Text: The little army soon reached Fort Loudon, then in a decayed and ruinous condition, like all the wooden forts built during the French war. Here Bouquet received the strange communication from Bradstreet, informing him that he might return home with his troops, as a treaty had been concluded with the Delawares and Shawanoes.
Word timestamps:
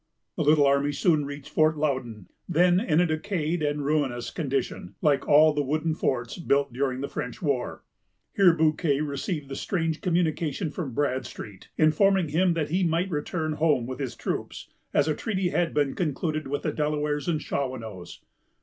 The 0.35 0.41
little 0.43 0.65
army 0.65 0.93
soon 0.93 1.25
reached 1.25 1.51
Fort 1.51 1.77
Loudon, 1.77 2.27
then 2.49 2.79
in 2.79 2.99
a 2.99 3.05
decayed 3.05 3.61
and 3.61 3.85
ruinous 3.85 4.31
condition, 4.31 4.95
like 4.99 5.27
all 5.27 5.53
the 5.53 5.61
wooden 5.61 5.93
forts 5.93 6.39
built 6.39 6.73
during 6.73 7.01
the 7.01 7.07
French 7.07 7.39
war. 7.39 7.83
Here 8.35 8.51
Bouquet 8.55 9.01
received 9.01 9.47
the 9.47 9.55
strange 9.55 10.01
communication 10.01 10.71
from 10.71 10.95
Bradstreet, 10.95 11.69
informing 11.77 12.29
him 12.29 12.55
that 12.55 12.69
he 12.71 12.83
might 12.83 13.11
return 13.11 13.53
home 13.53 13.85
with 13.85 13.99
his 13.99 14.15
troops, 14.15 14.69
as 14.91 15.07
a 15.07 15.13
treaty 15.13 15.49
had 15.49 15.71
been 15.71 15.93
concluded 15.93 16.47
with 16.47 16.63
the 16.63 16.71
Delawares 16.73 17.27
and 17.27 17.39
Shawanoes. 17.39 18.21